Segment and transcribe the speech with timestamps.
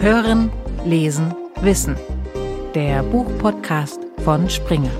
[0.00, 0.52] Hören,
[0.84, 1.96] Lesen, Wissen.
[2.72, 4.92] Der Buchpodcast von Springer.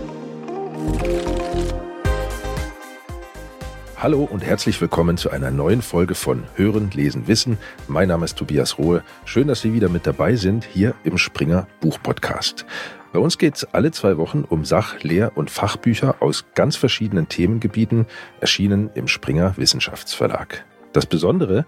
[3.96, 7.58] Hallo und herzlich willkommen zu einer neuen Folge von Hören, Lesen, Wissen.
[7.86, 9.04] Mein Name ist Tobias Rohe.
[9.24, 12.66] Schön, dass Sie wieder mit dabei sind hier im Springer Buchpodcast.
[13.12, 17.28] Bei uns geht es alle zwei Wochen um Sach-, Lehr- und Fachbücher aus ganz verschiedenen
[17.28, 18.06] Themengebieten,
[18.40, 20.64] erschienen im Springer Wissenschaftsverlag.
[20.92, 21.66] Das Besondere,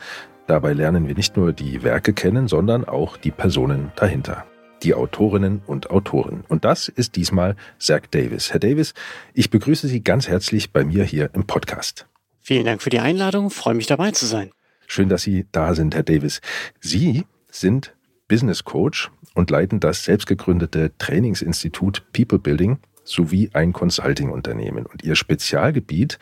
[0.51, 4.45] dabei lernen wir nicht nur die Werke kennen, sondern auch die Personen dahinter.
[4.83, 6.43] Die Autorinnen und Autoren.
[6.49, 8.53] Und das ist diesmal Zach Davis.
[8.53, 8.95] Herr Davis,
[9.33, 12.07] ich begrüße Sie ganz herzlich bei mir hier im Podcast.
[12.41, 13.51] Vielen Dank für die Einladung.
[13.51, 14.51] Freue mich dabei zu sein.
[14.87, 16.41] Schön, dass Sie da sind, Herr Davis.
[16.81, 17.95] Sie sind
[18.27, 24.87] Business Coach und leiten das selbstgegründete Trainingsinstitut People Building sowie ein Consulting-Unternehmen.
[24.87, 26.19] Und Ihr Spezialgebiet,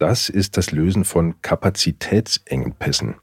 [0.00, 3.16] das ist das Lösen von Kapazitätsengpässen.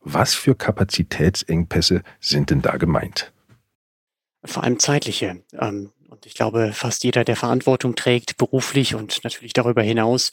[0.00, 3.32] Was für Kapazitätsengpässe sind denn da gemeint?
[4.44, 5.42] Vor allem zeitliche.
[5.58, 10.30] Ähm, und ich glaube, fast jeder, der Verantwortung trägt, beruflich und natürlich darüber hinaus,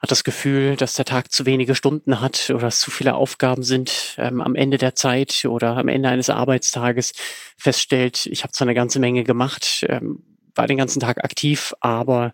[0.00, 3.62] hat das Gefühl, dass der Tag zu wenige Stunden hat oder dass zu viele Aufgaben
[3.62, 7.12] sind ähm, am Ende der Zeit oder am Ende eines Arbeitstages
[7.56, 10.22] feststellt, ich habe zwar eine ganze Menge gemacht, ähm,
[10.54, 12.32] war den ganzen Tag aktiv, aber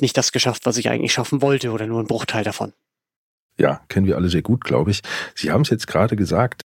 [0.00, 2.72] nicht das geschafft, was ich eigentlich schaffen wollte oder nur ein Bruchteil davon.
[3.58, 5.00] Ja, kennen wir alle sehr gut, glaube ich.
[5.34, 6.62] Sie haben es jetzt gerade gesagt,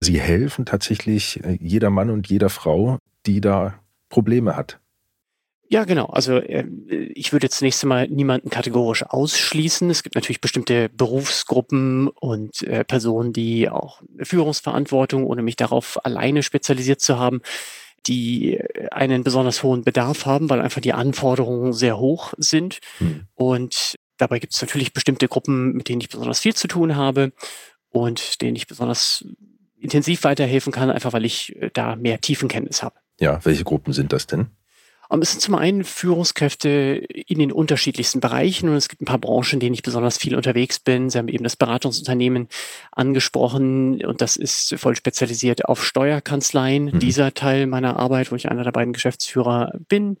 [0.00, 3.74] Sie helfen tatsächlich äh, jeder Mann und jeder Frau, die da
[4.08, 4.80] Probleme hat.
[5.72, 6.04] Ja, genau.
[6.06, 6.66] Also äh,
[7.14, 9.88] ich würde jetzt zunächst einmal niemanden kategorisch ausschließen.
[9.88, 16.42] Es gibt natürlich bestimmte Berufsgruppen und äh, Personen, die auch Führungsverantwortung, ohne mich darauf alleine
[16.42, 17.40] spezialisiert zu haben,
[18.06, 22.80] die einen besonders hohen Bedarf haben, weil einfach die Anforderungen sehr hoch sind.
[22.98, 23.26] Hm.
[23.34, 27.32] Und dabei gibt es natürlich bestimmte Gruppen, mit denen ich besonders viel zu tun habe
[27.90, 29.24] und denen ich besonders
[29.78, 32.96] intensiv weiterhelfen kann, einfach weil ich äh, da mehr Tiefenkenntnis habe.
[33.20, 34.50] Ja, welche Gruppen sind das denn?
[35.20, 39.54] Es sind zum einen Führungskräfte in den unterschiedlichsten Bereichen und es gibt ein paar Branchen,
[39.54, 41.10] in denen ich besonders viel unterwegs bin.
[41.10, 42.48] Sie haben eben das Beratungsunternehmen
[42.92, 46.86] angesprochen und das ist voll spezialisiert auf Steuerkanzleien.
[46.86, 46.98] Mhm.
[46.98, 50.16] Dieser Teil meiner Arbeit, wo ich einer der beiden Geschäftsführer bin,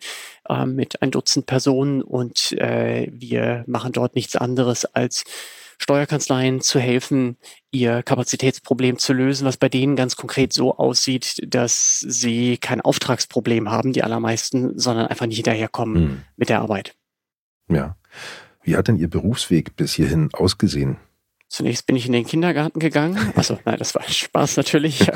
[0.48, 5.24] äh, mit ein Dutzend Personen und äh, wir machen dort nichts anderes als
[5.78, 7.36] Steuerkanzleien zu helfen,
[7.70, 13.70] ihr Kapazitätsproblem zu lösen, was bei denen ganz konkret so aussieht, dass sie kein Auftragsproblem
[13.70, 16.22] haben, die allermeisten, sondern einfach nicht hinterherkommen hm.
[16.36, 16.94] mit der Arbeit.
[17.68, 17.96] Ja.
[18.62, 20.98] Wie hat denn Ihr Berufsweg bis hierhin ausgesehen?
[21.52, 23.30] Zunächst bin ich in den Kindergarten gegangen.
[23.36, 25.06] Also nein, das war Spaß natürlich.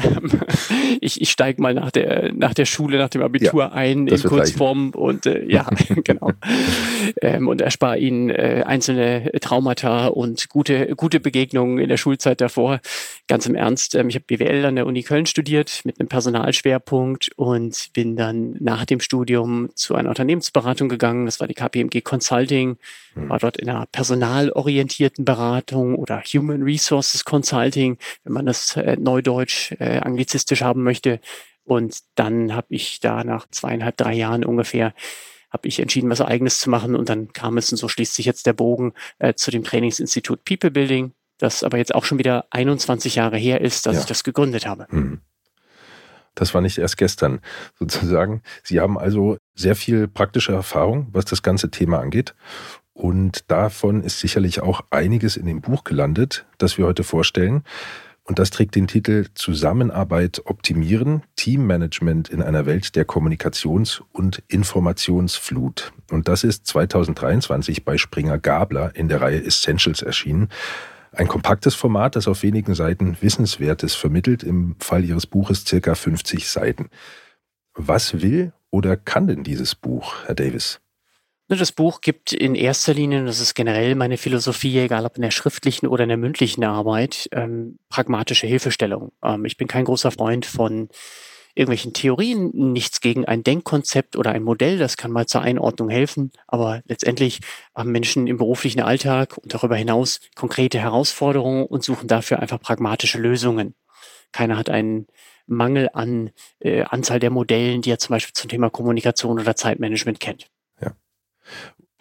[1.00, 4.22] Ich ich steige mal nach der, nach der Schule, nach dem Abitur ja, ein in
[4.22, 5.66] Kurzform und äh, ja,
[6.04, 6.32] genau.
[7.20, 12.80] Ähm, und erspare Ihnen äh, einzelne Traumata und gute, gute Begegnungen in der Schulzeit davor.
[13.28, 17.30] Ganz im Ernst, ähm, ich habe BWL an der Uni Köln studiert mit einem Personalschwerpunkt
[17.36, 21.26] und bin dann nach dem Studium zu einer Unternehmensberatung gegangen.
[21.26, 22.78] Das war die KPMG Consulting,
[23.14, 23.28] hm.
[23.28, 29.72] war dort in einer personalorientierten Beratung oder Human Resources Consulting, wenn man das äh, neudeutsch
[29.78, 31.20] äh, anglizistisch haben möchte.
[31.64, 34.94] Und dann habe ich da nach zweieinhalb, drei Jahren ungefähr
[35.50, 38.26] habe ich entschieden, was eigenes zu machen und dann kam es und so schließt sich
[38.26, 42.46] jetzt der Bogen äh, zu dem Trainingsinstitut People Building, das aber jetzt auch schon wieder
[42.50, 44.00] 21 Jahre her ist, dass ja.
[44.00, 44.86] ich das gegründet habe.
[44.90, 45.20] Hm.
[46.34, 47.40] Das war nicht erst gestern
[47.78, 48.42] sozusagen.
[48.62, 52.34] Sie haben also sehr viel praktische Erfahrung, was das ganze Thema angeht.
[52.96, 57.62] Und davon ist sicherlich auch einiges in dem Buch gelandet, das wir heute vorstellen.
[58.24, 65.92] Und das trägt den Titel Zusammenarbeit optimieren, Teammanagement in einer Welt der Kommunikations- und Informationsflut.
[66.10, 70.48] Und das ist 2023 bei Springer Gabler in der Reihe Essentials erschienen.
[71.12, 76.48] Ein kompaktes Format, das auf wenigen Seiten Wissenswertes vermittelt, im Fall Ihres Buches circa 50
[76.48, 76.88] Seiten.
[77.74, 80.80] Was will oder kann denn dieses Buch, Herr Davis?
[81.48, 85.30] Das Buch gibt in erster Linie, das ist generell meine Philosophie, egal ob in der
[85.30, 89.12] schriftlichen oder in der mündlichen Arbeit, ähm, pragmatische Hilfestellung.
[89.22, 90.88] Ähm, ich bin kein großer Freund von
[91.54, 96.32] irgendwelchen Theorien, nichts gegen ein Denkkonzept oder ein Modell, das kann mal zur Einordnung helfen,
[96.48, 97.40] aber letztendlich
[97.76, 103.18] haben Menschen im beruflichen Alltag und darüber hinaus konkrete Herausforderungen und suchen dafür einfach pragmatische
[103.18, 103.76] Lösungen.
[104.32, 105.06] Keiner hat einen
[105.46, 110.18] Mangel an äh, Anzahl der Modellen, die er zum Beispiel zum Thema Kommunikation oder Zeitmanagement
[110.18, 110.48] kennt.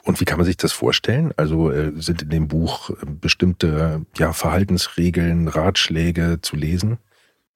[0.03, 1.33] Und wie kann man sich das vorstellen?
[1.35, 6.99] Also äh, sind in dem Buch äh, bestimmte ja, Verhaltensregeln, Ratschläge zu lesen?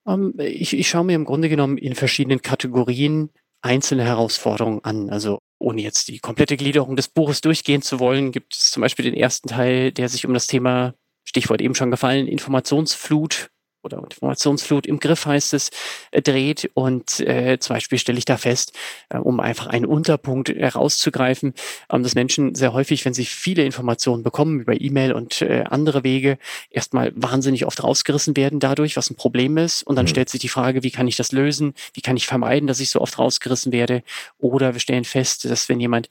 [0.08, 3.30] Ähm, ich, ich schaue mir im Grunde genommen in verschiedenen Kategorien
[3.62, 5.10] einzelne Herausforderungen an.
[5.12, 9.06] Also ohne jetzt die komplette Gliederung des Buches durchgehen zu wollen, gibt es zum Beispiel
[9.06, 10.96] den ersten Teil, der sich um das Thema,
[11.26, 13.52] Stichwort eben schon gefallen, Informationsflut
[13.84, 15.72] oder Informationsflut im Griff heißt es,
[16.12, 16.70] äh, dreht.
[16.74, 18.74] Und äh, zum Beispiel stelle ich da fest,
[19.10, 21.54] äh, um einfach einen Unterpunkt herauszugreifen,
[21.92, 26.04] ähm, dass Menschen sehr häufig, wenn sie viele Informationen bekommen über E-Mail und äh, andere
[26.04, 26.38] Wege,
[26.70, 29.84] erstmal wahnsinnig oft rausgerissen werden dadurch, was ein Problem ist.
[29.84, 30.10] Und dann mhm.
[30.10, 31.74] stellt sich die Frage, wie kann ich das lösen?
[31.94, 34.04] Wie kann ich vermeiden, dass ich so oft rausgerissen werde?
[34.40, 36.10] Oder wir stellen fest, dass wenn jemand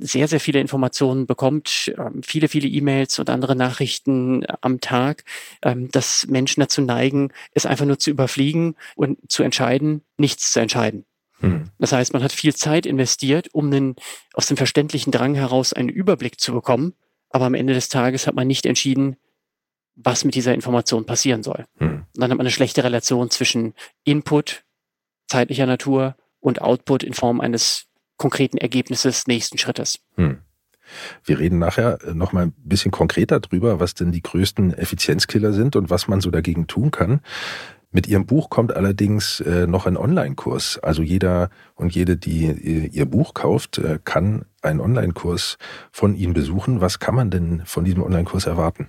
[0.00, 5.24] sehr, sehr viele Informationen bekommt, ähm, viele, viele E-Mails und andere Nachrichten am Tag,
[5.62, 10.60] ähm, dass Menschen dazu neigen, es einfach nur zu überfliegen und zu entscheiden, nichts zu
[10.60, 11.04] entscheiden.
[11.40, 11.70] Hm.
[11.78, 13.96] Das heißt, man hat viel Zeit investiert, um einen,
[14.32, 16.94] aus dem verständlichen Drang heraus einen Überblick zu bekommen,
[17.30, 19.16] aber am Ende des Tages hat man nicht entschieden,
[19.96, 21.66] was mit dieser Information passieren soll.
[21.78, 21.88] Hm.
[21.88, 23.74] Und dann hat man eine schlechte Relation zwischen
[24.04, 24.64] Input
[25.26, 29.98] zeitlicher Natur und Output in Form eines konkreten Ergebnisses nächsten Schrittes.
[30.16, 30.38] Hm.
[31.24, 35.76] Wir reden nachher noch mal ein bisschen konkreter drüber, was denn die größten Effizienzkiller sind
[35.76, 37.20] und was man so dagegen tun kann.
[37.90, 40.80] Mit Ihrem Buch kommt allerdings äh, noch ein Online-Kurs.
[40.82, 45.58] Also jeder und jede, die äh, Ihr Buch kauft, äh, kann einen Online-Kurs
[45.92, 46.80] von Ihnen besuchen.
[46.80, 48.88] Was kann man denn von diesem Online-Kurs erwarten?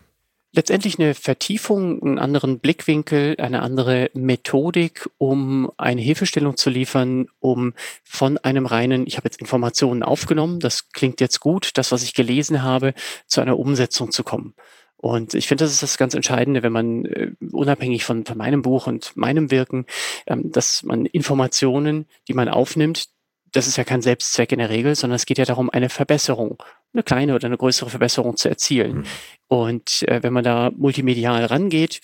[0.55, 7.73] Letztendlich eine Vertiefung, einen anderen Blickwinkel, eine andere Methodik, um eine Hilfestellung zu liefern, um
[8.03, 12.13] von einem reinen, ich habe jetzt Informationen aufgenommen, das klingt jetzt gut, das, was ich
[12.13, 12.93] gelesen habe,
[13.27, 14.55] zu einer Umsetzung zu kommen.
[14.97, 18.61] Und ich finde, das ist das ganz Entscheidende, wenn man äh, unabhängig von, von meinem
[18.61, 19.85] Buch und meinem Wirken,
[20.25, 23.09] ähm, dass man Informationen, die man aufnimmt,
[23.51, 26.61] das ist ja kein Selbstzweck in der Regel, sondern es geht ja darum, eine Verbesserung,
[26.95, 28.97] eine kleine oder eine größere Verbesserung zu erzielen.
[28.97, 29.03] Mhm.
[29.47, 32.01] Und äh, wenn man da multimedial rangeht,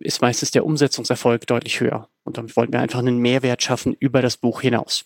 [0.00, 2.08] ist meistens der Umsetzungserfolg deutlich höher.
[2.24, 5.04] Und damit wollten wir einfach einen Mehrwert schaffen über das Buch hinaus.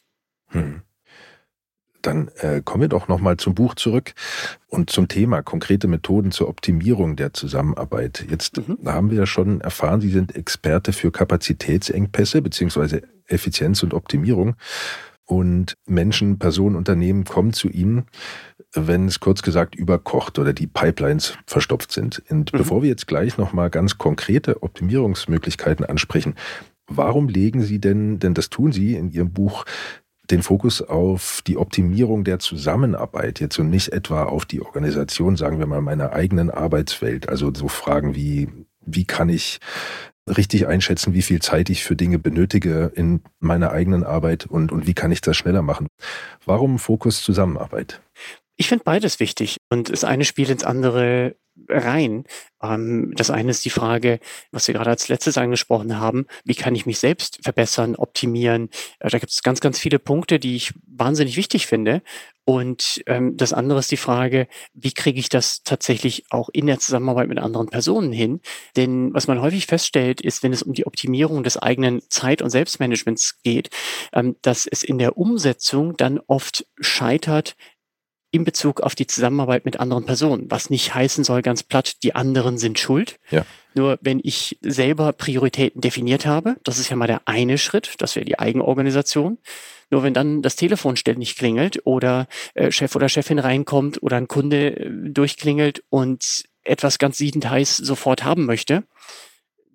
[0.53, 0.83] Mhm.
[2.03, 4.15] Dann äh, kommen wir doch nochmal zum Buch zurück
[4.69, 8.25] und zum Thema konkrete Methoden zur Optimierung der Zusammenarbeit.
[8.31, 8.79] Jetzt mhm.
[8.87, 14.55] haben wir ja schon erfahren, Sie sind Experte für Kapazitätsengpässe beziehungsweise Effizienz und Optimierung.
[15.27, 18.05] Und Menschen, Personen, Unternehmen kommen zu Ihnen,
[18.73, 22.23] wenn es kurz gesagt überkocht oder die Pipelines verstopft sind.
[22.31, 22.59] Und mhm.
[22.59, 26.35] bevor wir jetzt gleich nochmal ganz konkrete Optimierungsmöglichkeiten ansprechen,
[26.87, 29.65] warum legen Sie denn, denn das tun Sie in Ihrem Buch,
[30.31, 35.59] den Fokus auf die Optimierung der Zusammenarbeit jetzt und nicht etwa auf die Organisation, sagen
[35.59, 37.29] wir mal, meiner eigenen Arbeitswelt.
[37.29, 38.49] Also so Fragen wie,
[38.85, 39.61] wie kann ich
[40.29, 44.87] richtig einschätzen, wie viel Zeit ich für Dinge benötige in meiner eigenen Arbeit und, und
[44.87, 45.87] wie kann ich das schneller machen.
[46.45, 48.01] Warum Fokus Zusammenarbeit?
[48.57, 51.37] Ich finde beides wichtig und das eine spielt ins andere
[51.69, 52.25] rein.
[52.63, 54.21] Ähm, das eine ist die Frage,
[54.51, 58.71] was wir gerade als letztes angesprochen haben, wie kann ich mich selbst verbessern, optimieren?
[58.99, 62.03] Äh, da gibt es ganz, ganz viele Punkte, die ich wahnsinnig wichtig finde.
[62.45, 66.79] Und ähm, das andere ist die Frage, wie kriege ich das tatsächlich auch in der
[66.79, 68.41] Zusammenarbeit mit anderen Personen hin?
[68.77, 72.51] Denn was man häufig feststellt, ist, wenn es um die Optimierung des eigenen Zeit- und
[72.51, 73.71] Selbstmanagements geht,
[74.13, 77.57] ähm, dass es in der Umsetzung dann oft scheitert,
[78.37, 82.15] in Bezug auf die Zusammenarbeit mit anderen Personen, was nicht heißen soll, ganz platt, die
[82.15, 83.19] anderen sind schuld.
[83.31, 83.45] Ja.
[83.75, 88.17] Nur wenn ich selber Prioritäten definiert habe, das ist ja mal der eine Schritt, das
[88.17, 89.39] wäre die Eigenorganisation.
[89.91, 94.29] Nur wenn dann das Telefon ständig klingelt oder äh, Chef oder Chefin reinkommt oder ein
[94.29, 98.85] Kunde äh, durchklingelt und etwas ganz siedend heiß sofort haben möchte,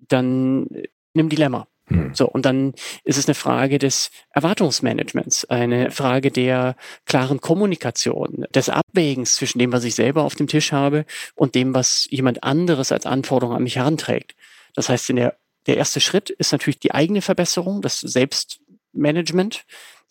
[0.08, 1.66] dann äh, nimm Dilemma.
[1.94, 2.14] Hm.
[2.14, 8.68] So, und dann ist es eine Frage des Erwartungsmanagements, eine Frage der klaren Kommunikation, des
[8.68, 12.92] Abwägens zwischen dem, was ich selber auf dem Tisch habe und dem, was jemand anderes
[12.92, 14.34] als Anforderung an mich heranträgt.
[14.74, 19.64] Das heißt, in der, der erste Schritt ist natürlich die eigene Verbesserung, das Selbstmanagement.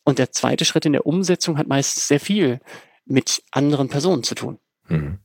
[0.03, 2.59] Und der zweite Schritt in der Umsetzung hat meistens sehr viel
[3.05, 4.59] mit anderen Personen zu tun.
[4.87, 5.19] Mhm.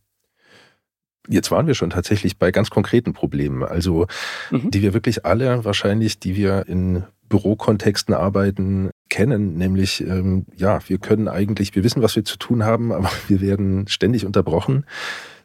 [1.28, 4.06] Jetzt waren wir schon tatsächlich bei ganz konkreten Problemen, also
[4.50, 4.70] mhm.
[4.70, 10.98] die wir wirklich alle wahrscheinlich, die wir in Bürokontexten arbeiten, kennen, nämlich ähm, ja, wir
[10.98, 14.86] können eigentlich, wir wissen, was wir zu tun haben, aber wir werden ständig unterbrochen.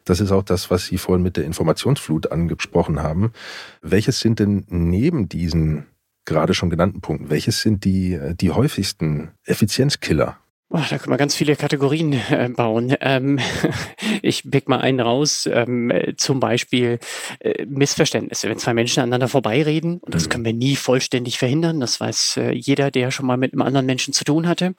[0.06, 3.34] Das ist auch das, was Sie vorhin mit der Informationsflut angesprochen haben.
[3.82, 5.86] Welches sind denn neben diesen
[6.26, 10.38] gerade schon genannten Punkten, welches sind die, die häufigsten Effizienzkiller?
[10.74, 12.96] Oh, da können wir ganz viele Kategorien äh, bauen.
[13.01, 13.40] Ähm,
[14.22, 17.00] ich pick mal einen raus, ähm, zum Beispiel
[17.40, 18.48] äh, Missverständnisse.
[18.50, 20.30] Wenn zwei Menschen aneinander vorbeireden, und das mhm.
[20.30, 23.86] können wir nie vollständig verhindern, das weiß äh, jeder, der schon mal mit einem anderen
[23.86, 24.74] Menschen zu tun hatte,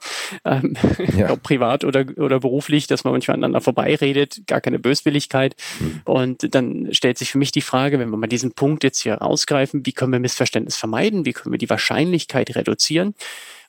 [0.45, 0.75] ähm,
[1.15, 1.29] ja.
[1.29, 5.55] ob privat oder, oder beruflich, dass man manchmal aneinander vorbeiredet, gar keine Böswilligkeit.
[5.79, 6.01] Mhm.
[6.05, 9.13] Und dann stellt sich für mich die Frage, wenn wir mal diesen Punkt jetzt hier
[9.13, 13.13] rausgreifen, wie können wir Missverständnis vermeiden, wie können wir die Wahrscheinlichkeit reduzieren?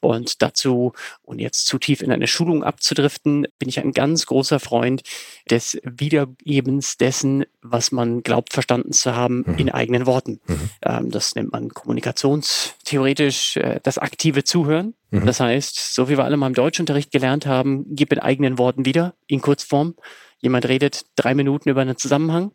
[0.05, 0.93] Und dazu,
[1.23, 5.03] und jetzt zu tief in eine Schulung abzudriften, bin ich ein ganz großer Freund
[5.49, 9.55] des Wiedergebens dessen, was man glaubt verstanden zu haben, mhm.
[9.57, 10.41] in eigenen Worten.
[10.47, 10.71] Mhm.
[10.83, 14.93] Ähm, das nennt man kommunikationstheoretisch äh, das aktive Zuhören.
[15.11, 15.25] Mhm.
[15.25, 18.85] Das heißt, so wie wir alle mal im Deutschunterricht gelernt haben, gib in eigenen Worten
[18.85, 19.95] wieder, in Kurzform.
[20.41, 22.53] Jemand redet drei Minuten über einen Zusammenhang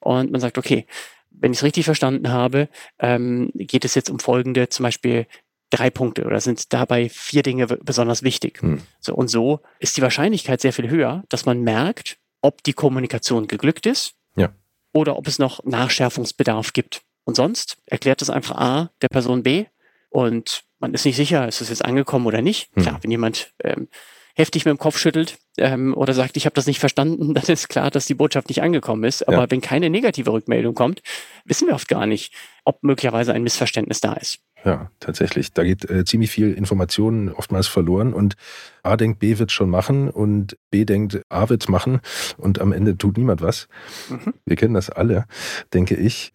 [0.00, 0.84] und man sagt, okay,
[1.30, 5.26] wenn ich es richtig verstanden habe, ähm, geht es jetzt um folgende, zum Beispiel
[5.70, 8.60] drei Punkte oder sind dabei vier Dinge besonders wichtig.
[8.62, 8.82] Hm.
[9.00, 13.46] So, und so ist die Wahrscheinlichkeit sehr viel höher, dass man merkt, ob die Kommunikation
[13.46, 14.50] geglückt ist ja.
[14.92, 17.02] oder ob es noch Nachschärfungsbedarf gibt.
[17.24, 19.66] Und sonst erklärt es einfach A der Person B
[20.08, 22.70] und man ist nicht sicher, ist es jetzt angekommen oder nicht.
[22.74, 22.82] Hm.
[22.82, 23.88] Klar, wenn jemand ähm,
[24.34, 27.68] heftig mit dem Kopf schüttelt ähm, oder sagt, ich habe das nicht verstanden, dann ist
[27.68, 29.26] klar, dass die Botschaft nicht angekommen ist.
[29.26, 29.50] Aber ja.
[29.50, 31.02] wenn keine negative Rückmeldung kommt,
[31.44, 32.32] wissen wir oft gar nicht,
[32.64, 34.38] ob möglicherweise ein Missverständnis da ist.
[34.64, 35.52] Ja, tatsächlich.
[35.52, 38.34] Da geht äh, ziemlich viel Information oftmals verloren und
[38.82, 42.00] A denkt, B wird schon machen und B denkt, A wird machen
[42.36, 43.68] und am Ende tut niemand was.
[44.10, 44.34] Mhm.
[44.44, 45.24] Wir kennen das alle,
[45.72, 46.32] denke ich.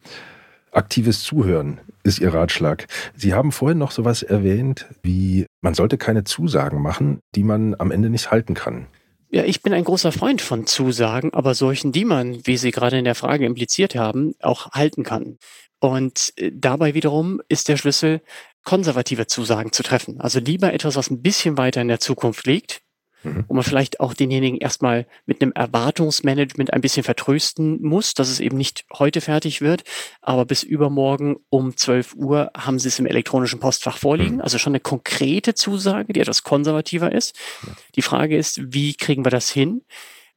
[0.75, 2.87] Aktives Zuhören ist Ihr Ratschlag.
[3.15, 7.91] Sie haben vorhin noch sowas erwähnt, wie man sollte keine Zusagen machen, die man am
[7.91, 8.87] Ende nicht halten kann.
[9.29, 12.97] Ja, ich bin ein großer Freund von Zusagen, aber solchen, die man, wie Sie gerade
[12.97, 15.37] in der Frage impliziert haben, auch halten kann.
[15.79, 18.21] Und äh, dabei wiederum ist der Schlüssel,
[18.63, 20.19] konservative Zusagen zu treffen.
[20.19, 22.81] Also lieber etwas, was ein bisschen weiter in der Zukunft liegt,
[23.25, 23.45] mhm.
[23.47, 28.39] wo man vielleicht auch denjenigen erstmal mit einem Erwartungsmanagement ein bisschen vertrösten muss, dass es
[28.39, 29.83] eben nicht heute fertig wird,
[30.21, 34.35] aber bis übermorgen um 12 Uhr haben sie es im elektronischen Postfach vorliegen.
[34.35, 34.41] Mhm.
[34.41, 37.35] Also schon eine konkrete Zusage, die etwas konservativer ist.
[37.65, 37.73] Ja.
[37.95, 39.81] Die Frage ist, wie kriegen wir das hin?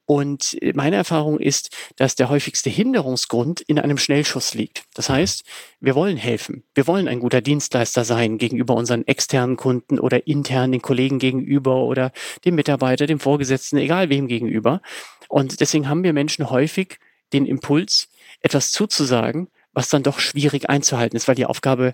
[0.09, 4.85] Und meine Erfahrung ist, dass der häufigste Hinderungsgrund in einem Schnellschuss liegt.
[4.95, 5.43] Das heißt,
[5.81, 6.63] wir wollen helfen.
[6.73, 11.83] Wir wollen ein guter Dienstleister sein gegenüber unseren externen Kunden oder intern den Kollegen gegenüber
[11.83, 12.11] oder
[12.43, 14.81] dem Mitarbeiter, dem Vorgesetzten, egal wem gegenüber.
[15.27, 16.97] Und deswegen haben wir Menschen häufig
[17.31, 18.09] den Impuls,
[18.41, 21.93] etwas zuzusagen, was dann doch schwierig einzuhalten ist, weil die Aufgabe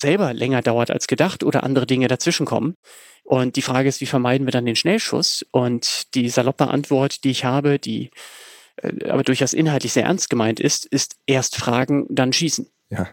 [0.00, 2.74] selber länger dauert als gedacht oder andere Dinge dazwischenkommen.
[3.24, 5.44] Und die Frage ist, wie vermeiden wir dann den Schnellschuss?
[5.50, 8.10] Und die saloppe Antwort, die ich habe, die
[8.76, 12.70] äh, aber durchaus inhaltlich sehr ernst gemeint ist, ist erst fragen, dann schießen.
[12.90, 13.08] Ja.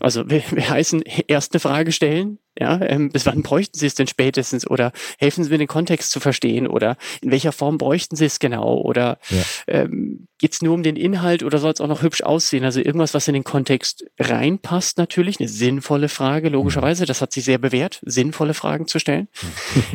[0.00, 3.94] Also wir, wir heißen erst eine Frage stellen, ja, ähm, bis wann bräuchten Sie es
[3.94, 4.68] denn spätestens?
[4.68, 6.68] Oder helfen Sie mir den Kontext zu verstehen?
[6.68, 8.80] Oder in welcher Form bräuchten Sie es genau?
[8.80, 9.42] Oder ja.
[9.66, 12.64] ähm, geht es nur um den Inhalt oder soll es auch noch hübsch aussehen?
[12.64, 17.44] Also irgendwas, was in den Kontext reinpasst natürlich, eine sinnvolle Frage, logischerweise, das hat sich
[17.44, 19.28] sehr bewährt, sinnvolle Fragen zu stellen.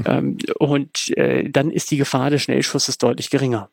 [0.05, 3.69] Ähm, und äh, dann ist die Gefahr des Schnellschusses deutlich geringer.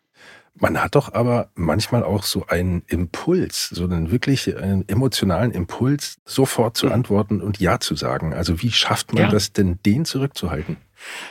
[0.58, 6.16] Man hat doch aber manchmal auch so einen Impuls, so einen wirklich einen emotionalen Impuls,
[6.24, 8.32] sofort zu antworten und Ja zu sagen.
[8.32, 9.28] Also wie schafft man ja.
[9.28, 10.78] das denn, den zurückzuhalten?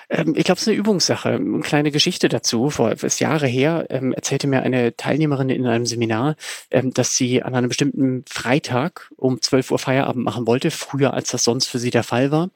[0.10, 1.30] Ähm, ich glaube, es ist eine Übungssache.
[1.30, 2.70] Eine kleine Geschichte dazu.
[2.70, 6.36] Vor ist Jahre her ähm, erzählte mir eine Teilnehmerin in einem Seminar,
[6.72, 11.32] ähm, dass sie an einem bestimmten Freitag um 12 Uhr Feierabend machen wollte, früher als
[11.32, 12.50] das sonst für sie der Fall war.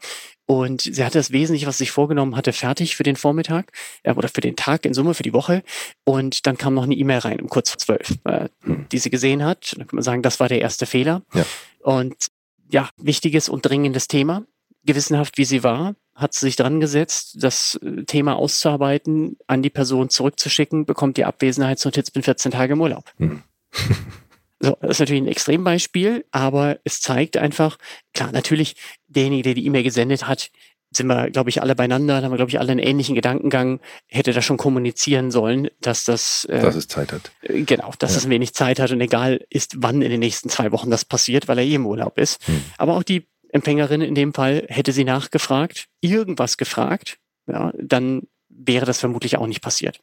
[0.50, 4.14] Und sie hatte das Wesentliche, was sie sich vorgenommen hatte, fertig für den Vormittag äh,
[4.14, 5.64] oder für den Tag in Summe, für die Woche.
[6.06, 8.88] Und dann kam noch eine E-Mail rein um kurz vor zwölf, äh, hm.
[8.92, 9.74] die sie gesehen hat.
[9.78, 11.22] Dann kann man sagen, das war der erste Fehler.
[11.36, 11.46] Ja.
[11.82, 12.30] Und
[12.72, 14.44] ja, wichtiges und dringendes Thema.
[14.84, 19.70] Gewissenhaft wie sie war, hat sie sich dran gesetzt, das äh, Thema auszuarbeiten, an die
[19.70, 23.06] Person zurückzuschicken, bekommt die Abwesenheitsnotiz, bin 14 Tage im Urlaub.
[23.18, 23.44] Hm.
[24.62, 27.78] So, das ist natürlich ein Extrembeispiel, aber es zeigt einfach,
[28.14, 28.76] klar, natürlich,
[29.08, 30.52] derjenige, der die E-Mail gesendet hat,
[30.92, 34.34] sind wir, glaube ich, alle beieinander, haben wir, glaube ich, alle einen ähnlichen Gedankengang, hätte
[34.34, 36.46] da schon kommunizieren sollen, dass das...
[36.46, 37.32] Äh, dass es Zeit hat.
[37.42, 38.18] Äh, genau, dass ja.
[38.18, 41.48] es wenig Zeit hat und egal ist, wann in den nächsten zwei Wochen das passiert,
[41.48, 42.46] weil er eh im Urlaub ist.
[42.48, 42.64] Hm.
[42.78, 48.86] Aber auch die Empfängerin in dem Fall, hätte sie nachgefragt, irgendwas gefragt, ja, dann wäre
[48.86, 50.00] das vermutlich auch nicht passiert.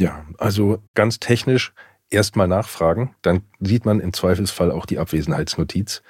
[0.00, 1.72] Ja, also ganz technisch
[2.10, 6.02] erstmal nachfragen, dann sieht man im Zweifelsfall auch die Abwesenheitsnotiz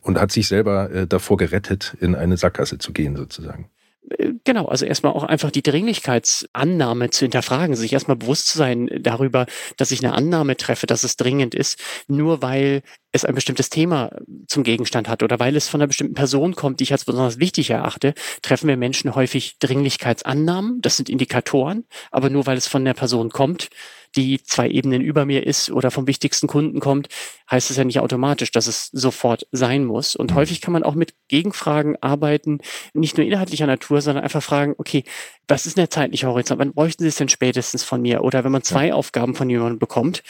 [0.00, 3.70] und hat sich selber äh, davor gerettet, in eine Sackgasse zu gehen sozusagen.
[4.10, 8.88] Äh, genau, also erstmal auch einfach die Dringlichkeitsannahme zu hinterfragen, sich erstmal bewusst zu sein
[9.00, 11.78] darüber, dass ich eine Annahme treffe, dass es dringend ist,
[12.08, 12.82] nur weil
[13.14, 14.10] es ein bestimmtes Thema
[14.48, 17.38] zum Gegenstand hat oder weil es von einer bestimmten Person kommt, die ich als besonders
[17.38, 20.80] wichtig erachte, treffen wir Menschen häufig Dringlichkeitsannahmen.
[20.80, 23.70] Das sind Indikatoren, aber nur weil es von der Person kommt,
[24.16, 27.08] die zwei Ebenen über mir ist oder vom wichtigsten Kunden kommt,
[27.48, 30.16] heißt es ja nicht automatisch, dass es sofort sein muss.
[30.16, 32.58] Und häufig kann man auch mit Gegenfragen arbeiten,
[32.94, 35.04] nicht nur inhaltlicher Natur, sondern einfach fragen, okay,
[35.46, 36.58] was ist denn der zeitliche Horizont?
[36.58, 38.24] Wann bräuchten Sie es denn spätestens von mir?
[38.24, 40.24] Oder wenn man zwei Aufgaben von jemandem bekommt,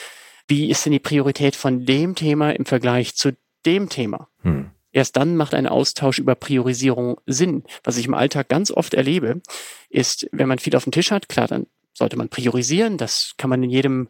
[0.48, 4.28] wie ist denn die Priorität von dem Thema im Vergleich zu dem Thema?
[4.42, 4.70] Hm.
[4.92, 7.64] Erst dann macht ein Austausch über Priorisierung Sinn.
[7.82, 9.40] Was ich im Alltag ganz oft erlebe,
[9.88, 12.96] ist, wenn man viel auf dem Tisch hat, klar, dann sollte man priorisieren.
[12.96, 14.08] Das kann man in jedem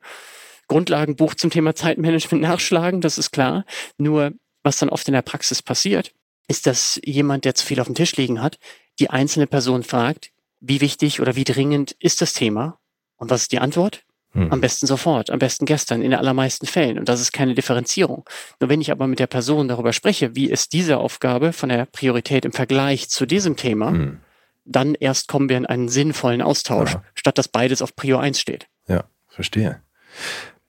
[0.68, 3.64] Grundlagenbuch zum Thema Zeitmanagement nachschlagen, das ist klar.
[3.96, 6.12] Nur, was dann oft in der Praxis passiert,
[6.48, 8.58] ist, dass jemand, der zu viel auf dem Tisch liegen hat,
[8.98, 12.78] die einzelne Person fragt, wie wichtig oder wie dringend ist das Thema?
[13.16, 14.03] Und was ist die Antwort?
[14.34, 14.52] Hm.
[14.52, 16.98] Am besten sofort, am besten gestern, in den allermeisten Fällen.
[16.98, 18.28] Und das ist keine Differenzierung.
[18.60, 21.86] Nur wenn ich aber mit der Person darüber spreche, wie ist diese Aufgabe von der
[21.86, 24.18] Priorität im Vergleich zu diesem Thema, hm.
[24.64, 27.02] dann erst kommen wir in einen sinnvollen Austausch, ja.
[27.14, 28.66] statt dass beides auf Prio 1 steht.
[28.88, 29.80] Ja, verstehe.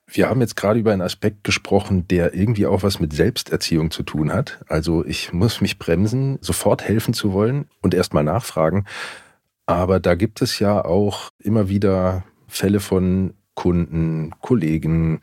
[0.06, 4.04] Wir haben jetzt gerade über einen Aspekt gesprochen, der irgendwie auch was mit Selbsterziehung zu
[4.04, 4.60] tun hat.
[4.68, 8.86] Also ich muss mich bremsen, sofort helfen zu wollen und erstmal nachfragen.
[9.66, 15.20] Aber da gibt es ja auch immer wieder Fälle von Kunden, Kollegen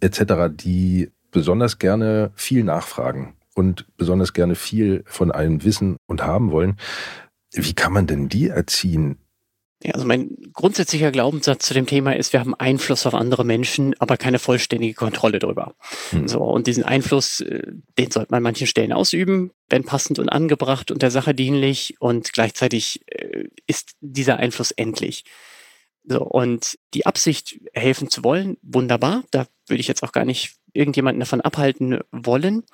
[0.00, 6.50] etc., die besonders gerne viel nachfragen und besonders gerne viel von einem wissen und haben
[6.50, 6.78] wollen.
[7.52, 9.18] Wie kann man denn die erziehen?
[9.82, 13.94] Ja, also mein grundsätzlicher Glaubenssatz zu dem Thema ist, wir haben Einfluss auf andere Menschen,
[13.98, 15.74] aber keine vollständige Kontrolle darüber.
[16.10, 16.26] Hm.
[16.26, 20.30] So, und diesen Einfluss, äh, den sollte man an manchen Stellen ausüben, wenn passend und
[20.30, 25.24] angebracht und der Sache dienlich und gleichzeitig äh, ist dieser Einfluss endlich.
[26.06, 29.24] So, und die Absicht, helfen zu wollen, wunderbar.
[29.30, 32.64] Da würde ich jetzt auch gar nicht irgendjemanden davon abhalten wollen.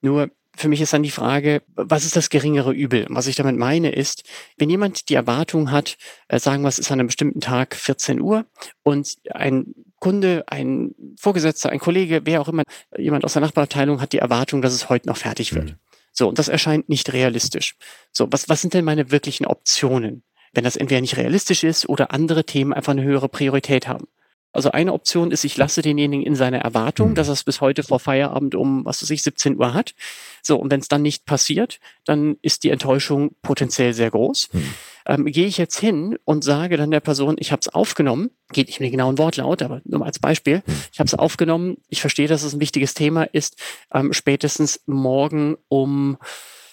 [0.00, 3.06] Nur für mich ist dann die Frage, was ist das geringere Übel?
[3.06, 4.24] Und was ich damit meine ist,
[4.56, 5.96] wenn jemand die Erwartung hat,
[6.26, 8.44] äh, sagen wir, es ist an einem bestimmten Tag 14 Uhr
[8.82, 12.64] und ein Kunde, ein Vorgesetzter, ein Kollege, wer auch immer,
[12.96, 15.70] jemand aus der Nachbarabteilung hat die Erwartung, dass es heute noch fertig wird.
[15.70, 15.76] Mhm.
[16.12, 17.76] So, und das erscheint nicht realistisch.
[18.12, 20.24] So, was, was sind denn meine wirklichen Optionen?
[20.52, 24.06] Wenn das entweder nicht realistisch ist oder andere Themen einfach eine höhere Priorität haben.
[24.50, 27.14] Also eine Option ist, ich lasse denjenigen in seiner Erwartung, mhm.
[27.14, 29.94] dass er es bis heute vor Feierabend um, was weiß ich, 17 Uhr hat.
[30.42, 34.48] So, und wenn es dann nicht passiert, dann ist die Enttäuschung potenziell sehr groß.
[34.52, 34.74] Mhm.
[35.06, 38.68] Ähm, gehe ich jetzt hin und sage dann der Person, ich habe es aufgenommen, geht
[38.68, 40.74] nicht mit dem genauen Wortlaut, aber nur mal als Beispiel, mhm.
[40.92, 43.56] ich habe es aufgenommen, ich verstehe, dass es ein wichtiges Thema ist,
[43.92, 46.16] ähm, spätestens morgen um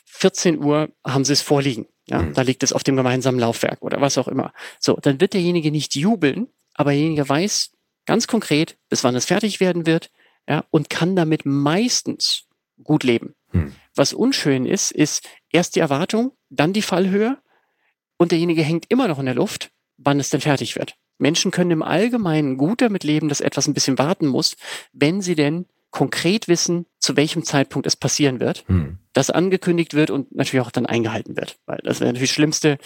[0.06, 1.88] 14 Uhr haben Sie es vorliegen.
[2.08, 2.34] Ja, mhm.
[2.34, 4.54] da liegt es auf dem gemeinsamen Laufwerk oder was auch immer.
[4.80, 7.72] So, dann wird derjenige nicht jubeln, aber derjenige weiß
[8.06, 10.12] ganz konkret, bis wann es fertig werden wird,
[10.48, 12.46] ja, und kann damit meistens
[12.84, 13.34] gut leben.
[13.52, 13.74] Mhm.
[13.96, 17.40] Was unschön ist, ist erst die Erwartung, dann die Fallhöhe
[18.18, 20.96] und derjenige hängt immer noch in der Luft, wann es denn fertig wird.
[21.18, 24.58] Menschen können im Allgemeinen gut damit leben, dass etwas ein bisschen warten muss,
[24.92, 28.98] wenn sie denn konkret wissen, zu welchem Zeitpunkt es passieren wird, hm.
[29.14, 31.58] das angekündigt wird und natürlich auch dann eingehalten wird.
[31.66, 32.78] Weil das wäre natürlich das Schlimmste,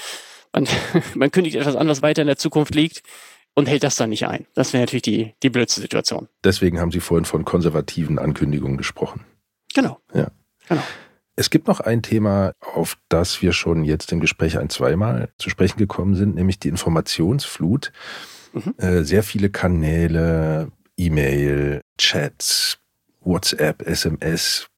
[0.54, 0.68] man,
[1.16, 3.02] man kündigt etwas an, was weiter in der Zukunft liegt
[3.56, 4.46] und hält das dann nicht ein.
[4.54, 6.30] Das wäre natürlich die, die blödste Situation.
[6.44, 9.26] Deswegen haben Sie vorhin von konservativen Ankündigungen gesprochen.
[9.74, 10.00] Genau.
[10.14, 10.30] Ja.
[10.68, 10.84] Genau.
[11.36, 15.50] Es gibt noch ein Thema, auf das wir schon jetzt im Gespräch ein, zweimal zu
[15.50, 17.92] sprechen gekommen sind, nämlich die Informationsflut.
[18.54, 18.76] Mhm.
[18.78, 22.79] Äh, sehr viele Kanäle, E-Mail, Chats,
[23.30, 24.70] WhatsApp, SMS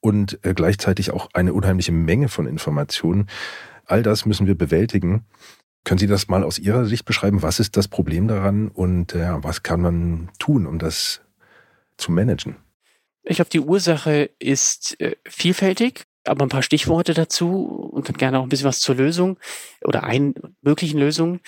[0.00, 3.28] und äh, gleichzeitig auch eine unheimliche Menge von Informationen.
[3.86, 5.24] All das müssen wir bewältigen.
[5.84, 7.42] Können Sie das mal aus Ihrer Sicht beschreiben?
[7.42, 11.20] Was ist das Problem daran und äh, was kann man tun, um das
[11.96, 12.56] zu managen?
[13.22, 18.38] Ich glaube, die Ursache ist äh, vielfältig, aber ein paar Stichworte dazu und dann gerne
[18.38, 19.38] auch ein bisschen was zur Lösung
[19.82, 21.40] oder einen möglichen Lösungen.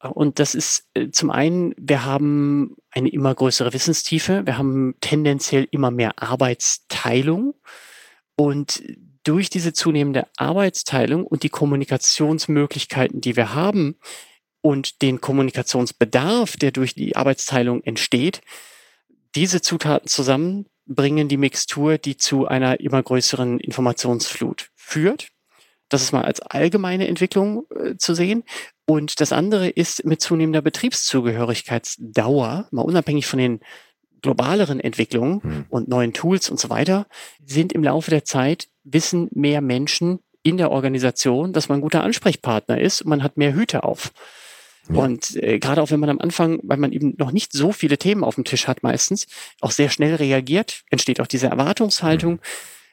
[0.00, 5.66] Und das ist äh, zum einen, wir haben eine immer größere Wissenstiefe, wir haben tendenziell
[5.70, 7.54] immer mehr Arbeitsteilung
[8.36, 8.82] und
[9.24, 13.96] durch diese zunehmende Arbeitsteilung und die Kommunikationsmöglichkeiten, die wir haben
[14.60, 18.40] und den Kommunikationsbedarf, der durch die Arbeitsteilung entsteht,
[19.34, 25.28] diese Zutaten zusammen bringen die Mixtur, die zu einer immer größeren Informationsflut führt.
[25.88, 28.44] Das ist mal als allgemeine Entwicklung äh, zu sehen.
[28.88, 33.60] Und das andere ist mit zunehmender Betriebszugehörigkeitsdauer, mal unabhängig von den
[34.22, 35.66] globaleren Entwicklungen hm.
[35.68, 37.06] und neuen Tools und so weiter,
[37.44, 42.02] sind im Laufe der Zeit, wissen mehr Menschen in der Organisation, dass man ein guter
[42.02, 44.10] Ansprechpartner ist und man hat mehr Hüte auf.
[44.88, 45.02] Ja.
[45.02, 47.98] Und äh, gerade auch wenn man am Anfang, weil man eben noch nicht so viele
[47.98, 49.26] Themen auf dem Tisch hat meistens,
[49.60, 52.32] auch sehr schnell reagiert, entsteht auch diese Erwartungshaltung.
[52.32, 52.40] Mhm.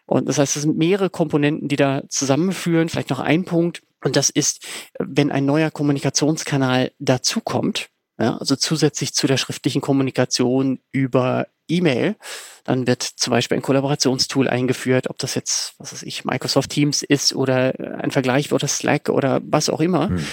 [0.08, 2.90] Und das heißt, es sind mehrere Komponenten, die da zusammenführen.
[2.90, 3.82] Vielleicht noch ein Punkt.
[4.06, 4.64] Und das ist,
[5.00, 7.90] wenn ein neuer Kommunikationskanal dazukommt,
[8.20, 12.16] ja, also zusätzlich zu der schriftlichen Kommunikation über E-Mail,
[12.66, 17.02] dann wird zum Beispiel ein Kollaborationstool eingeführt, ob das jetzt, was weiß ich, Microsoft Teams
[17.02, 20.10] ist oder ein Vergleich oder Slack oder was auch immer.
[20.10, 20.26] Hm.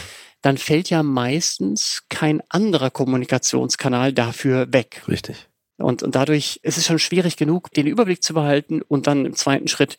[0.42, 5.02] Dann fällt ja meistens kein anderer Kommunikationskanal dafür weg.
[5.08, 5.48] Richtig.
[5.78, 9.34] Und, und dadurch ist es schon schwierig genug, den Überblick zu behalten und dann im
[9.34, 9.96] zweiten Schritt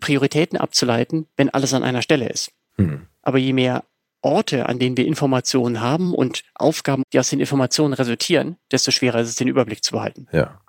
[0.00, 2.50] Prioritäten abzuleiten, wenn alles an einer Stelle ist.
[2.76, 3.06] Mhm.
[3.22, 3.84] Aber je mehr
[4.20, 9.20] Orte, an denen wir Informationen haben und Aufgaben, die aus den Informationen resultieren, desto schwerer
[9.20, 10.28] ist es, den Überblick zu behalten.
[10.32, 10.60] Ja.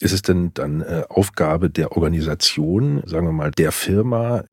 [0.00, 4.44] Ist es denn dann äh, Aufgabe der Organisation, sagen wir mal der Firma,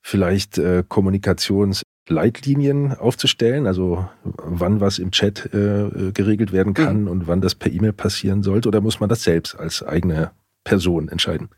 [0.00, 7.08] vielleicht äh, Kommunikationsleitlinien aufzustellen, also wann was im Chat äh, geregelt werden kann mhm.
[7.08, 10.30] und wann das per E-Mail passieren sollte, oder muss man das selbst als eigene
[10.64, 11.50] Person entscheiden?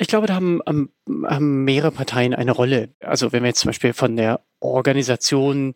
[0.00, 2.94] Ich glaube, da haben, haben mehrere Parteien eine Rolle.
[3.00, 5.74] Also wenn wir jetzt zum Beispiel von der Organisation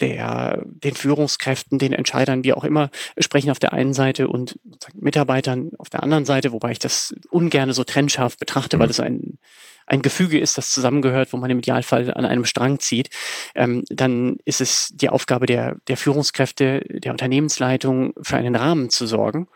[0.00, 4.58] der, den Führungskräften, den Entscheidern, wie auch immer, sprechen auf der einen Seite und
[4.94, 8.80] Mitarbeitern auf der anderen Seite, wobei ich das ungern so trennscharf betrachte, mhm.
[8.80, 9.38] weil es ein,
[9.86, 13.10] ein Gefüge ist, das zusammengehört, wo man im Idealfall an einem Strang zieht,
[13.54, 19.06] ähm, dann ist es die Aufgabe der, der Führungskräfte, der Unternehmensleitung, für einen Rahmen zu
[19.06, 19.48] sorgen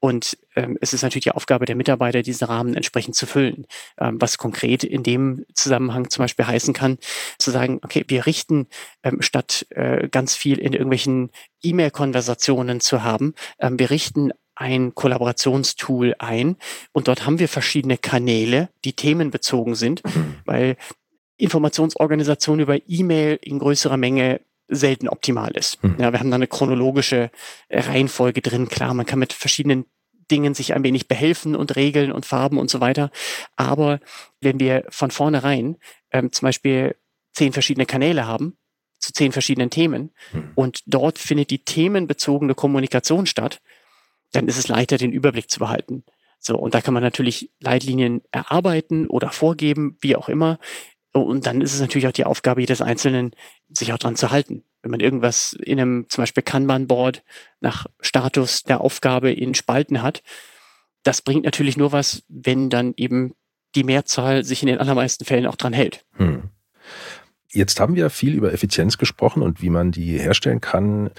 [0.00, 3.66] und ähm, es ist natürlich die Aufgabe der Mitarbeiter, diesen Rahmen entsprechend zu füllen.
[3.98, 6.98] Ähm, was konkret in dem Zusammenhang zum Beispiel heißen kann,
[7.38, 8.66] zu sagen, okay, wir richten
[9.02, 11.30] ähm, statt äh, ganz viel in irgendwelchen
[11.62, 16.56] E-Mail-Konversationen zu haben, ähm, wir richten ein Kollaborationstool ein
[16.92, 20.36] und dort haben wir verschiedene Kanäle, die themenbezogen sind, mhm.
[20.44, 20.76] weil
[21.38, 25.82] Informationsorganisation über E-Mail in größerer Menge selten optimal ist.
[25.82, 25.96] Hm.
[25.98, 27.30] Ja, wir haben da eine chronologische
[27.68, 28.68] äh, Reihenfolge drin.
[28.68, 29.86] Klar, man kann mit verschiedenen
[30.30, 33.10] Dingen sich ein wenig behelfen und Regeln und Farben und so weiter.
[33.56, 34.00] Aber
[34.40, 35.76] wenn wir von vornherein
[36.12, 36.96] ähm, zum Beispiel
[37.32, 38.56] zehn verschiedene Kanäle haben,
[38.98, 40.52] zu zehn verschiedenen Themen hm.
[40.54, 43.60] und dort findet die themenbezogene Kommunikation statt,
[44.32, 46.04] dann ist es leichter, den Überblick zu behalten.
[46.38, 50.58] So, und da kann man natürlich Leitlinien erarbeiten oder vorgeben, wie auch immer.
[51.12, 53.32] Und dann ist es natürlich auch die Aufgabe jedes Einzelnen,
[53.68, 54.64] sich auch dran zu halten.
[54.82, 57.22] Wenn man irgendwas in einem zum Beispiel Kanban-Board
[57.60, 60.22] nach Status der Aufgabe in Spalten hat,
[61.02, 63.34] das bringt natürlich nur was, wenn dann eben
[63.74, 66.04] die Mehrzahl sich in den allermeisten Fällen auch dran hält.
[66.16, 66.50] Hm.
[67.52, 71.10] Jetzt haben wir viel über Effizienz gesprochen und wie man die herstellen kann.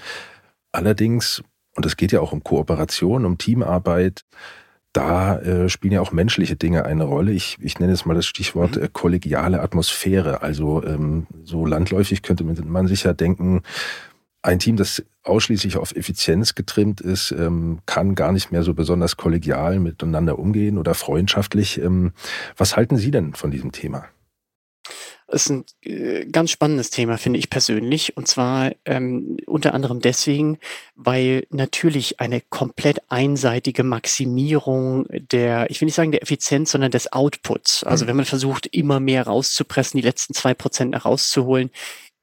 [0.70, 1.42] Allerdings,
[1.74, 4.24] und es geht ja auch um Kooperation, um Teamarbeit,
[4.92, 7.32] da äh, spielen ja auch menschliche Dinge eine Rolle.
[7.32, 8.84] Ich, ich nenne es mal das Stichwort mhm.
[8.84, 10.42] äh, kollegiale Atmosphäre.
[10.42, 13.62] Also ähm, so landläufig könnte man sich ja denken,
[14.42, 19.16] ein Team, das ausschließlich auf Effizienz getrimmt ist, ähm, kann gar nicht mehr so besonders
[19.16, 21.80] kollegial miteinander umgehen oder freundschaftlich.
[21.80, 22.12] Ähm,
[22.56, 24.06] was halten Sie denn von diesem Thema?
[25.32, 28.16] Ist ein äh, ganz spannendes Thema, finde ich persönlich.
[28.16, 30.58] Und zwar ähm, unter anderem deswegen,
[30.94, 37.12] weil natürlich eine komplett einseitige Maximierung der, ich will nicht sagen der Effizienz, sondern des
[37.12, 37.84] Outputs.
[37.84, 38.08] Also mhm.
[38.08, 41.70] wenn man versucht, immer mehr rauszupressen, die letzten zwei Prozent herauszuholen,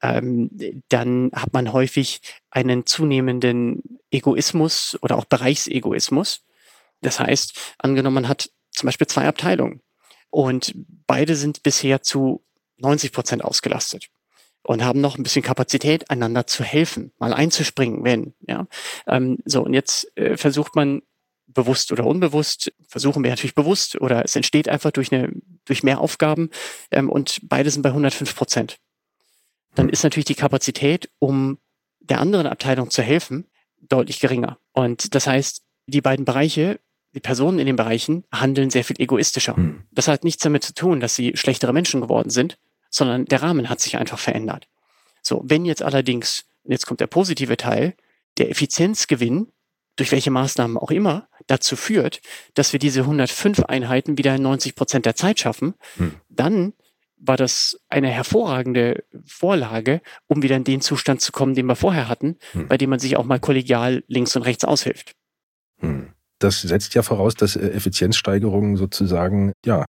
[0.02, 0.50] ähm,
[0.88, 2.20] dann hat man häufig
[2.50, 6.44] einen zunehmenden Egoismus oder auch Bereichsegoismus.
[7.02, 9.80] Das heißt, angenommen, man hat zum Beispiel zwei Abteilungen
[10.30, 10.74] und
[11.06, 12.42] beide sind bisher zu
[12.80, 14.08] 90 Prozent ausgelastet
[14.62, 18.34] und haben noch ein bisschen Kapazität, einander zu helfen, mal einzuspringen, wenn.
[18.46, 18.66] Ja,
[19.06, 21.02] ähm, so und jetzt äh, versucht man
[21.46, 25.32] bewusst oder unbewusst, versuchen wir natürlich bewusst oder es entsteht einfach durch eine
[25.64, 26.50] durch mehr Aufgaben
[26.90, 28.78] ähm, und beide sind bei 105 Prozent.
[29.74, 31.58] Dann ist natürlich die Kapazität, um
[32.00, 33.46] der anderen Abteilung zu helfen,
[33.80, 34.58] deutlich geringer.
[34.72, 36.80] Und das heißt, die beiden Bereiche
[37.14, 39.56] die Personen in den Bereichen handeln sehr viel egoistischer.
[39.56, 39.82] Hm.
[39.90, 42.56] Das hat nichts damit zu tun, dass sie schlechtere Menschen geworden sind,
[42.90, 44.68] sondern der Rahmen hat sich einfach verändert.
[45.22, 47.94] So, wenn jetzt allerdings, jetzt kommt der positive Teil,
[48.38, 49.48] der Effizienzgewinn,
[49.96, 52.20] durch welche Maßnahmen auch immer, dazu führt,
[52.54, 56.14] dass wir diese 105 Einheiten wieder in 90 Prozent der Zeit schaffen, hm.
[56.28, 56.72] dann
[57.22, 62.08] war das eine hervorragende Vorlage, um wieder in den Zustand zu kommen, den wir vorher
[62.08, 62.68] hatten, hm.
[62.68, 65.12] bei dem man sich auch mal kollegial links und rechts aushilft.
[65.80, 66.14] Hm.
[66.38, 69.84] Das setzt ja voraus, dass äh, Effizienzsteigerungen sozusagen, ja,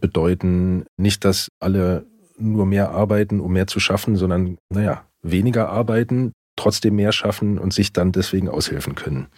[0.00, 2.06] bedeuten nicht, dass alle
[2.40, 7.72] nur mehr arbeiten, um mehr zu schaffen, sondern, naja, weniger arbeiten, trotzdem mehr schaffen und
[7.72, 9.28] sich dann deswegen aushelfen können.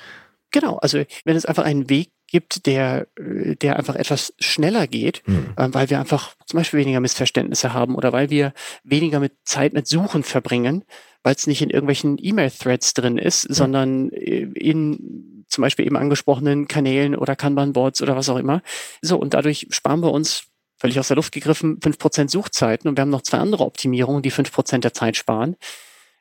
[0.50, 5.52] Genau, also wenn es einfach einen Weg gibt, der, der einfach etwas schneller geht, hm.
[5.56, 8.52] äh, weil wir einfach zum Beispiel weniger Missverständnisse haben oder weil wir
[8.84, 10.84] weniger mit Zeit mit Suchen verbringen,
[11.22, 13.54] weil es nicht in irgendwelchen E-Mail-Threads drin ist, hm.
[13.54, 18.62] sondern äh, in zum Beispiel eben angesprochenen Kanälen oder Kanban-Boards oder was auch immer.
[19.02, 20.46] So, und dadurch sparen wir uns
[20.82, 24.32] völlig aus der Luft gegriffen, 5% Suchzeiten und wir haben noch zwei andere Optimierungen, die
[24.32, 25.54] 5% der Zeit sparen.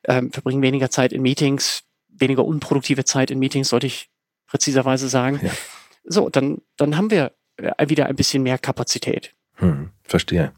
[0.04, 4.12] Ähm, verbringen weniger Zeit in Meetings, weniger unproduktive Zeit in Meetings, sollte ich
[4.46, 5.40] präziserweise sagen.
[5.42, 5.50] Ja.
[6.04, 9.34] So, dann, dann haben wir äh, wieder ein bisschen mehr Kapazität.
[9.56, 10.52] Hm, verstehe.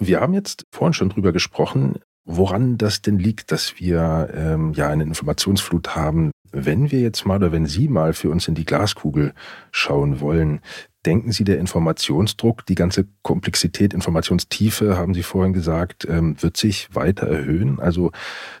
[0.00, 4.88] Wir haben jetzt vorhin schon drüber gesprochen, woran das denn liegt, dass wir ähm, ja
[4.88, 8.64] eine Informationsflut haben, Wenn wir jetzt mal oder wenn Sie mal für uns in die
[8.64, 9.32] Glaskugel
[9.70, 10.60] schauen wollen,
[11.06, 16.94] denken Sie, der Informationsdruck, die ganze Komplexität, Informationstiefe, haben Sie vorhin gesagt, ähm, wird sich
[16.94, 17.80] weiter erhöhen?
[17.80, 18.10] Also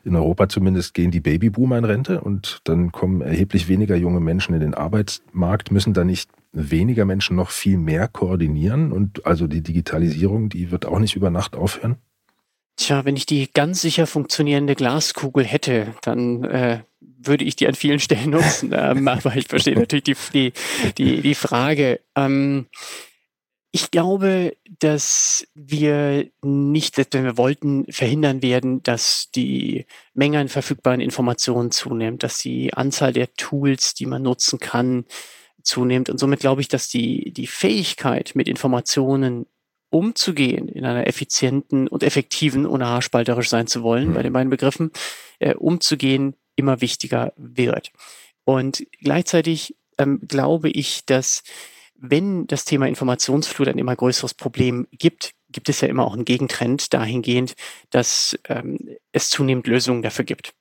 [0.04, 4.54] in Europa zumindest gehen die Babyboomer in Rente und dann kommen erheblich weniger junge Menschen
[4.54, 5.70] in den Arbeitsmarkt.
[5.70, 8.92] Müssen da nicht weniger Menschen noch viel mehr koordinieren?
[8.92, 11.96] Und also die Digitalisierung, die wird auch nicht über Nacht aufhören?
[12.80, 17.74] Tja, wenn ich die ganz sicher funktionierende Glaskugel hätte, dann äh, würde ich die an
[17.74, 18.72] vielen Stellen nutzen.
[18.74, 20.52] ähm, aber ich verstehe natürlich die, die,
[20.96, 22.00] die, die Frage.
[22.16, 22.68] Ähm,
[23.70, 31.02] ich glaube, dass wir nicht, wenn wir wollten, verhindern werden, dass die Menge an verfügbaren
[31.02, 35.04] Informationen zunimmt, dass die Anzahl der Tools, die man nutzen kann,
[35.62, 36.08] zunimmt.
[36.08, 39.44] Und somit glaube ich, dass die, die Fähigkeit, mit Informationen
[39.90, 44.14] umzugehen in einer effizienten und effektiven, ohne haarspalterisch sein zu wollen, mhm.
[44.14, 44.92] bei den beiden Begriffen,
[45.40, 47.92] äh, umzugehen, immer wichtiger wird.
[48.44, 51.42] Und gleichzeitig ähm, glaube ich, dass
[52.00, 56.24] wenn das Thema Informationsflut ein immer größeres Problem gibt, gibt es ja immer auch einen
[56.24, 57.54] Gegentrend dahingehend,
[57.90, 58.78] dass ähm,
[59.12, 60.54] es zunehmend Lösungen dafür gibt.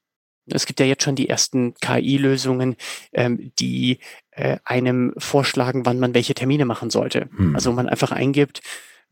[0.51, 2.75] Es gibt ja jetzt schon die ersten KI-Lösungen,
[3.13, 3.99] ähm, die
[4.31, 7.29] äh, einem vorschlagen, wann man welche Termine machen sollte.
[7.35, 7.55] Hm.
[7.55, 8.61] Also man einfach eingibt,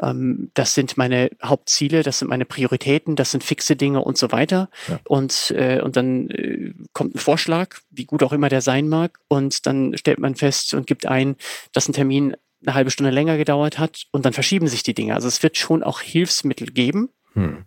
[0.02, 4.32] ähm, das sind meine Hauptziele, das sind meine Prioritäten, das sind fixe Dinge und so
[4.32, 4.70] weiter.
[4.88, 5.00] Ja.
[5.06, 9.20] Und, äh, und dann äh, kommt ein Vorschlag, wie gut auch immer der sein mag,
[9.28, 11.36] und dann stellt man fest und gibt ein,
[11.72, 15.14] dass ein Termin eine halbe Stunde länger gedauert hat und dann verschieben sich die Dinge.
[15.14, 17.66] Also es wird schon auch Hilfsmittel geben, hm.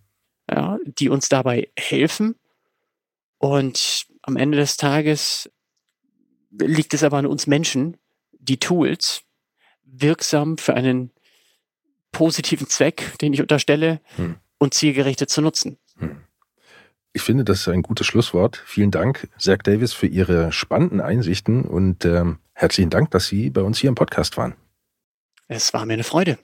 [0.51, 2.35] ja, die uns dabei helfen.
[3.39, 5.51] Und am Ende des Tages
[6.51, 7.97] liegt es aber an uns Menschen,
[8.33, 9.23] die Tools
[9.85, 11.13] wirksam für einen
[12.13, 14.37] positiven Zweck, den ich unterstelle, hm.
[14.59, 15.79] und zielgerichtet zu nutzen.
[15.99, 16.17] Hm.
[17.13, 18.63] Ich finde, das ist ein gutes Schlusswort.
[18.65, 23.63] Vielen Dank, Zach Davis, für Ihre spannenden Einsichten und ähm, herzlichen Dank, dass Sie bei
[23.63, 24.55] uns hier im Podcast waren.
[25.49, 26.39] Es war mir eine Freude.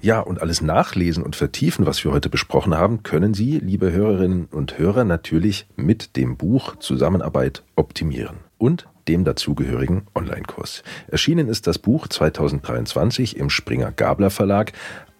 [0.00, 4.46] Ja, und alles nachlesen und vertiefen, was wir heute besprochen haben, können Sie, liebe Hörerinnen
[4.46, 10.82] und Hörer, natürlich mit dem Buch Zusammenarbeit optimieren und dem dazugehörigen Online-Kurs.
[11.08, 14.72] Erschienen ist das Buch 2023 im Springer Gabler Verlag.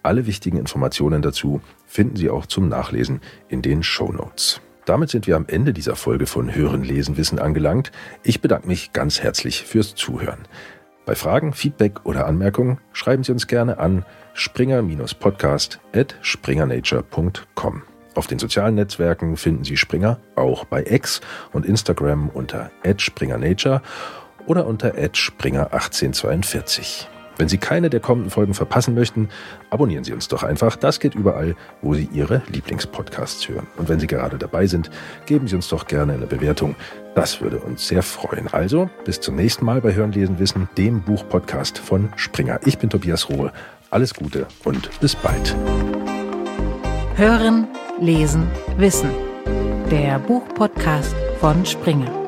[0.03, 4.61] Alle wichtigen Informationen dazu finden Sie auch zum Nachlesen in den Show Notes.
[4.85, 7.93] Damit sind wir am Ende dieser Folge von Hören, Lesen, Wissen angelangt.
[8.23, 10.47] Ich bedanke mich ganz herzlich fürs Zuhören.
[11.05, 17.83] Bei Fragen, Feedback oder Anmerkungen schreiben Sie uns gerne an springer-podcast at springernature.com.
[18.19, 21.21] Auf den sozialen Netzwerken finden Sie Springer auch bei X
[21.53, 23.81] und Instagram unter @springernature
[24.45, 27.07] oder unter @springer1842.
[27.37, 29.29] Wenn Sie keine der kommenden Folgen verpassen möchten,
[29.71, 30.75] abonnieren Sie uns doch einfach.
[30.75, 33.69] Das geht überall, wo Sie Ihre Lieblingspodcasts hören.
[33.77, 34.91] Und wenn Sie gerade dabei sind,
[35.27, 36.75] geben Sie uns doch gerne eine Bewertung.
[37.15, 38.49] Das würde uns sehr freuen.
[38.49, 42.59] Also, bis zum nächsten Mal bei Hören, Lesen, Wissen, dem Buchpodcast von Springer.
[42.65, 43.53] Ich bin Tobias Rohe.
[43.91, 45.55] Alles Gute und bis bald.
[47.19, 47.67] Hören,
[48.01, 49.11] Lesen, Wissen.
[49.91, 52.28] Der Buchpodcast von Springer.